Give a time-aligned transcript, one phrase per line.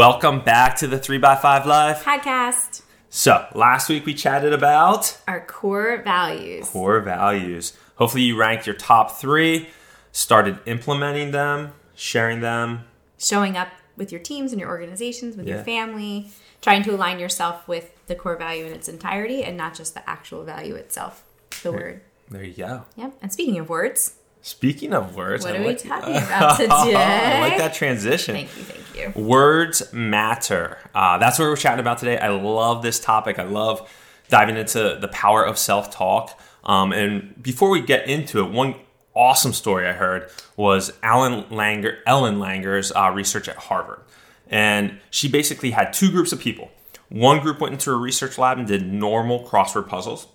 [0.00, 1.96] Welcome back to the 3x5 Live.
[2.02, 2.82] podcast.
[3.08, 6.68] So, last week we chatted about Our core values.
[6.68, 7.72] core values.
[7.94, 9.70] Hopefully, you ranked your top three,
[10.12, 12.84] started implementing them, sharing them.
[13.16, 15.54] Showing up with your teams and your organizations, with Yeah.
[15.54, 19.74] your family, trying to align yourself with the core value in its entirety and not
[19.74, 21.24] just the actual value itself,
[21.62, 22.02] the word.
[22.30, 22.84] There you go.
[22.96, 23.14] Yep.
[23.22, 26.68] And speaking of words, Speaking of words, what I are we talking about today?
[26.94, 28.34] I like that transition.
[28.34, 29.12] Thank you, thank you.
[29.14, 30.78] Words matter.
[30.94, 32.18] Uh, that's what we're chatting about today.
[32.18, 33.38] I love this topic.
[33.38, 33.88] I love
[34.28, 36.38] diving into the power of self talk.
[36.64, 38.74] Um, and before we get into it, one
[39.14, 44.00] awesome story I heard was Alan Langer, Ellen Langer's uh, research at Harvard.
[44.48, 46.70] And she basically had two groups of people.
[47.08, 50.26] One group went into a research lab and did normal crossword puzzles.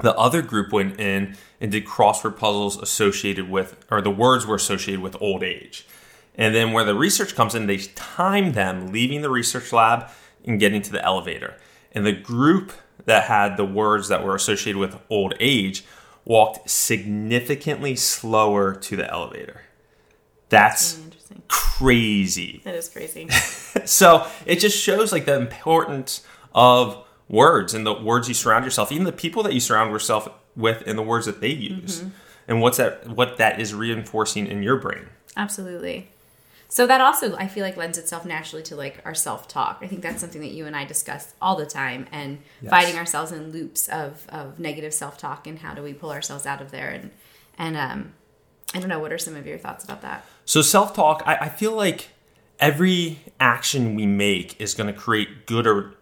[0.00, 4.56] The other group went in and did crossword puzzles associated with, or the words were
[4.56, 5.86] associated with old age.
[6.34, 10.08] And then where the research comes in, they time them leaving the research lab
[10.44, 11.56] and getting to the elevator.
[11.92, 12.72] And the group
[13.04, 15.84] that had the words that were associated with old age
[16.24, 19.62] walked significantly slower to the elevator.
[20.48, 21.42] That's Really interesting.
[21.48, 23.28] crazy That is crazy.
[23.84, 28.92] so it just shows like the importance of words and the words you surround yourself
[28.92, 32.10] even the people that you surround yourself with and the words that they use mm-hmm.
[32.46, 36.10] and what's that what that is reinforcing in your brain Absolutely.
[36.74, 39.78] So that also I feel like lends itself naturally to like our self-talk.
[39.80, 42.68] I think that's something that you and I discuss all the time and Yes.
[42.70, 46.60] fighting ourselves in loops of of negative self-talk and how do we pull ourselves out
[46.60, 47.12] of there and
[47.56, 48.14] and um
[48.74, 50.24] I don't know what are some of your thoughts about that?
[50.44, 52.08] so self-talk I, I feel like
[52.58, 55.94] every action we make is going to create good or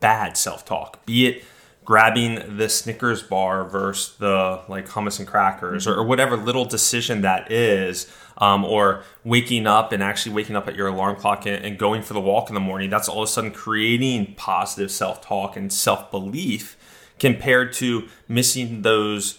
[0.00, 1.42] bad self-talk be it
[1.88, 7.22] grabbing the snickers bar versus the like hummus and crackers or, or whatever little decision
[7.22, 11.64] that is um, or waking up and actually waking up at your alarm clock and,
[11.64, 14.90] and going for the walk in the morning that's all of a sudden creating positive
[14.90, 16.76] self-talk and self-belief
[17.18, 19.38] compared to missing those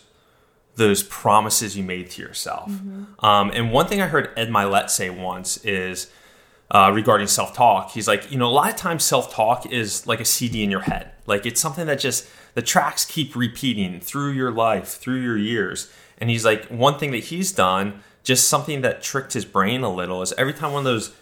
[0.75, 2.71] those promises you made to yourself.
[3.19, 6.09] Um, and one thing I heard Ed Mylett say once is
[6.71, 7.91] uh, regarding self talk.
[7.91, 10.71] He's like, you know, a lot of times self talk is like a CD in
[10.71, 11.11] your head.
[11.25, 15.91] Like it's something that just the tracks keep repeating through your life, through your years.
[16.17, 19.93] And he's like, one thing that he's done, just something that tricked his brain a
[19.93, 21.13] little, is every time one of those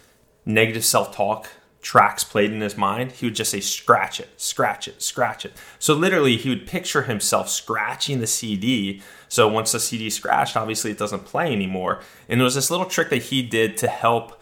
[0.44, 1.48] negative self talk
[1.80, 5.52] tracks played in his mind, he would just say, scratch it, scratch it, scratch it.
[5.78, 9.00] So literally, he would picture himself scratching the CD.
[9.28, 12.00] So once the CD scratched, obviously it doesn't play anymore.
[12.28, 14.37] And it was this little trick that he did to help,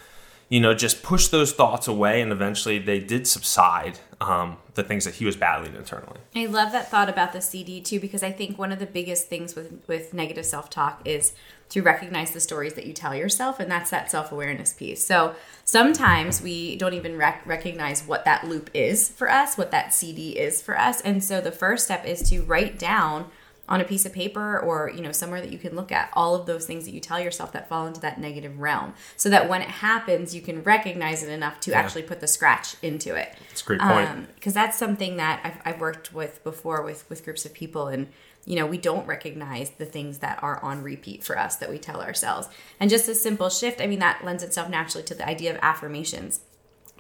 [0.49, 2.21] you know, just push those thoughts away.
[2.21, 6.21] And eventually they did subside, um, the things that he was battling internally.
[6.35, 9.29] I love that thought about the CD too because I think one of the biggest
[9.29, 11.33] things with with negative self-talk is
[11.71, 15.05] to recognize the stories that you tell yourself and that's that self-awareness piece.
[15.05, 15.35] So
[15.65, 20.39] sometimes we don't even rec- recognize what that loop is for us, what that CD
[20.39, 21.01] is for us.
[21.01, 23.31] And so the first step is to write down
[23.69, 26.35] on a piece of paper or you know somewhere that you can look at all
[26.35, 28.95] of those things that you tell yourself that fall into that negative realm.
[29.17, 32.77] So that when it happens you can recognize it enough to actually put the scratch
[32.83, 33.37] into it.
[33.51, 34.09] It's a great point.
[34.09, 37.89] Um, because that's something that I've, I've worked with before with with groups of people
[37.89, 38.09] and
[38.45, 41.79] you know we don't recognize the things that are on repeat for us that we
[41.79, 42.49] tell ourselves.
[42.79, 45.59] And just a simple shift i mean that lends itself naturally to the idea of
[45.63, 46.41] affirmations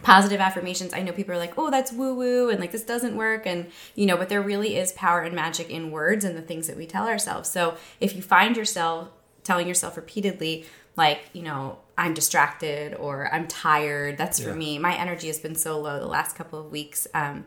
[0.02, 3.16] positive affirmations i know people are like oh that's woo woo and like this doesn't
[3.16, 6.42] work and you know but there really is power and magic in words and the
[6.42, 7.48] things that we tell ourselves.
[7.48, 9.08] So if you find yourself
[9.42, 14.94] telling yourself repeatedly like you know i'm distracted or i'm tired that's for me my
[14.96, 17.44] energy has been so low the last couple of weeks um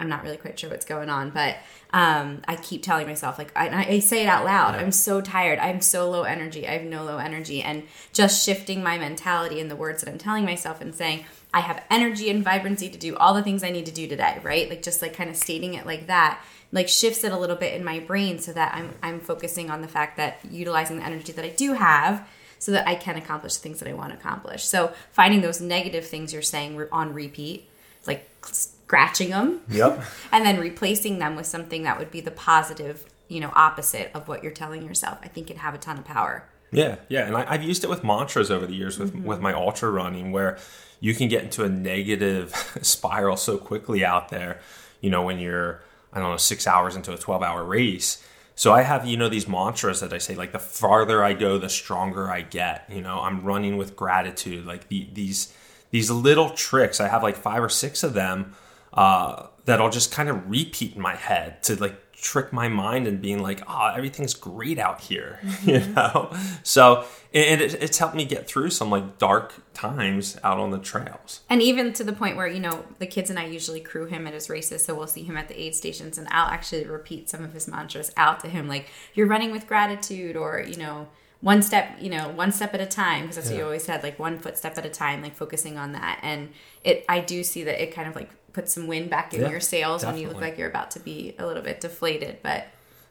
[0.00, 1.56] i'm not really quite sure what's going on but
[1.92, 4.74] um i keep telling myself like i, I say it out loud.
[4.74, 5.58] I'm so tired.
[5.58, 6.66] I'm so low energy.
[6.66, 7.62] I have no low energy.
[7.62, 11.60] And just shifting my mentality and the words that i'm telling myself and saying i
[11.60, 14.68] have energy and vibrancy to do all the things i need to do today right?
[14.68, 16.42] Like just like kind of stating it like that
[16.72, 19.82] like shifts it a little bit in my brain so that i'm i'm focusing on
[19.82, 22.26] the fact that utilizing the energy that i do have
[22.60, 24.66] so that I can accomplish the things that I want to accomplish.
[24.66, 27.69] So finding those negative things you're saying on repeat,
[28.06, 30.02] like scratching them, Yep.
[30.32, 34.28] and then replacing them with something that would be the positive, you know, opposite of
[34.28, 35.18] what you're telling yourself.
[35.22, 36.44] I think it'd have a ton of power.
[36.72, 39.52] Yeah, yeah, and I, I've used it with mantras over the years with with my
[39.52, 40.56] ultra running, where
[41.00, 44.60] you can get into a negative spiral so quickly out there.
[45.00, 45.82] You know, when you're
[46.12, 48.24] I don't know six hours into a twelve hour race.
[48.54, 51.58] So I have you know these mantras that I say like the farther I go,
[51.58, 52.84] the stronger I get.
[52.88, 54.64] You know, I'm running with gratitude.
[54.66, 55.52] Like the, these
[55.90, 57.00] these little tricks.
[57.00, 58.54] I have like five or six of them
[58.92, 63.06] uh, that I'll just kind of repeat in my head to like trick my mind
[63.06, 66.30] and being like, oh, everything's great out here, you know?
[66.62, 70.78] So and it, it's helped me get through some like dark times out on the
[70.78, 71.40] trails.
[71.48, 74.26] And even to the point where, you know, the kids and I usually crew him
[74.26, 74.84] at his races.
[74.84, 77.68] So we'll see him at the aid stations and I'll actually repeat some of his
[77.68, 81.08] mantras out to him, like, you're running with gratitude or, you know,
[81.40, 83.54] one step, you know, one step at a time, because that's yeah.
[83.54, 86.20] what you always said, like one footstep at a time, like focusing on that.
[86.22, 86.50] And
[86.84, 89.50] it, I do see that it kind of like puts some wind back in yeah,
[89.50, 90.26] your sails definitely.
[90.26, 92.38] when you look like you're about to be a little bit deflated.
[92.42, 92.66] But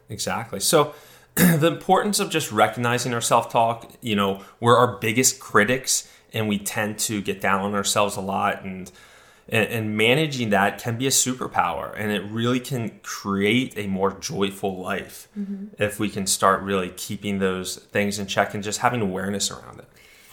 [0.09, 0.59] exactly.
[0.59, 0.93] So
[1.35, 6.47] the importance of just recognizing our self talk, you know, we're our biggest critics and
[6.47, 8.91] we tend to get down on ourselves a lot and,
[9.51, 14.11] and, and managing that can be a superpower and it really can create a more
[14.11, 15.65] joyful life mm-hmm.
[15.77, 19.79] if we can start really keeping those things in check and just having awareness around
[19.79, 19.85] it.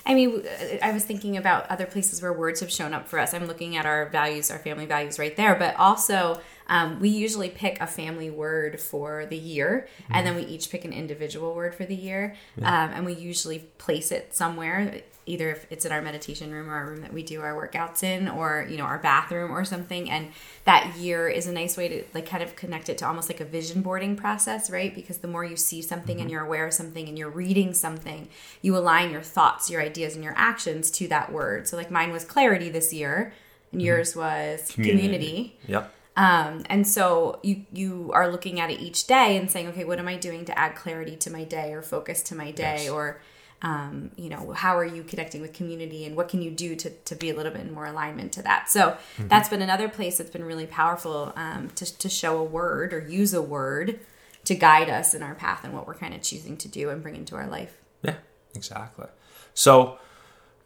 [0.09, 0.45] I mean,
[0.83, 3.35] I was thinking about other places where words have shown up for us.
[3.35, 7.49] I'm looking at our values, our family values right there, but also um, we usually
[7.49, 10.15] pick a family word for the year, mm-hmm.
[10.15, 12.85] and then we each pick an individual word for the year, yeah.
[12.85, 16.75] um, and we usually place it somewhere either if it's in our meditation room or
[16.75, 20.09] our room that we do our workouts in or you know our bathroom or something
[20.09, 20.29] and
[20.65, 23.41] that year is a nice way to like kind of connect it to almost like
[23.41, 26.23] a vision boarding process right because the more you see something mm-hmm.
[26.23, 28.29] and you're aware of something and you're reading something
[28.63, 32.13] you align your thoughts your ideas and your actions to that word so like mine
[32.13, 33.33] was clarity this year
[33.73, 33.87] and mm-hmm.
[33.87, 35.57] yours was community, community.
[35.67, 39.85] yep um, and so you you are looking at it each day and saying, okay,
[39.85, 42.85] what am I doing to add clarity to my day or focus to my day
[42.85, 42.91] yes.
[42.91, 43.21] or
[43.63, 46.91] um, you know how are you connecting with community and what can you do to,
[46.91, 49.29] to be a little bit more alignment to that so mm-hmm.
[49.29, 53.01] that's been another place that's been really powerful um, to, to show a word or
[53.01, 53.99] use a word
[54.45, 57.03] to guide us in our path and what we're kind of choosing to do and
[57.03, 58.17] bring into our life yeah
[58.55, 59.07] exactly
[59.55, 59.99] so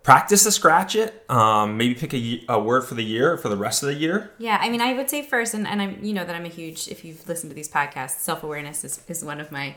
[0.03, 3.57] practice the scratch it um, maybe pick a, a, word for the year for the
[3.57, 4.31] rest of the year.
[4.39, 6.49] Yeah i mean i would say first and, and i'm you know that i'm a
[6.49, 9.77] huge if you've listened to these podcasts self-awareness is, is one of my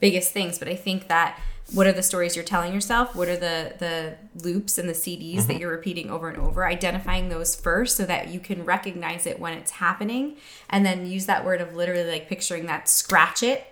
[0.00, 1.38] biggest things but i think that
[1.72, 3.16] what are the stories you're telling yourself?
[3.16, 5.46] What are the the loops and the cds mm-hmm.
[5.48, 6.66] that you're repeating over and over?
[6.66, 10.36] Identifying those first so that you can recognize it when it's happening
[10.68, 13.66] and then use that word of literally like picturing that scratch it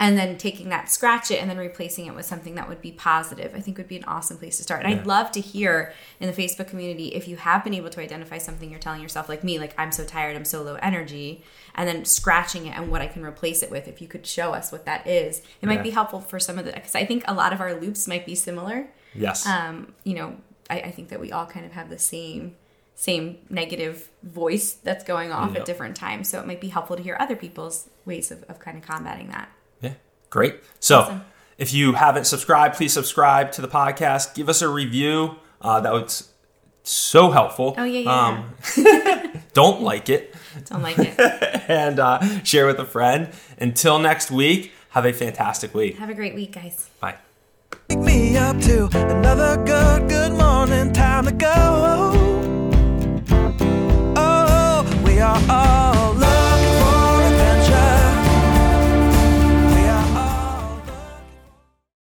[0.00, 2.92] and then taking that scratch it and then replacing it with something that would be
[2.92, 5.00] positive i think would be an awesome place to start and yeah.
[5.00, 8.38] i'd love to hear in the facebook community if you have been able to identify
[8.38, 11.42] something you're telling yourself like me like i'm so tired i'm so low energy
[11.74, 14.52] and then scratching it and what i can replace it with if you could show
[14.52, 15.68] us what that is it yeah.
[15.68, 18.08] might be helpful for some of the because i think a lot of our loops
[18.08, 20.36] might be similar yes um you know
[20.70, 22.56] I, I think that we all kind of have the same
[22.94, 25.60] same negative voice that's going off yep.
[25.60, 26.28] at different times.
[26.28, 29.30] So it might be helpful to hear other people's ways of, of kind of combating
[29.30, 29.50] that.
[30.34, 30.56] Great.
[30.80, 31.24] So awesome.
[31.58, 34.34] if you haven't subscribed, please subscribe to the podcast.
[34.34, 35.36] Give us a review.
[35.60, 36.32] Uh, that was
[36.82, 37.76] so helpful.
[37.78, 39.30] Oh, yeah, yeah.
[39.30, 40.34] Um, don't like it.
[40.64, 41.14] Don't like it.
[41.68, 43.28] and uh, share with a friend.
[43.58, 45.98] Until next week, have a fantastic week.
[45.98, 46.90] Have a great week, guys.
[46.98, 47.14] Bye.
[47.86, 50.92] Pick me up to another good, good morning.
[50.92, 52.10] Time to go.
[54.16, 56.14] Oh, we are all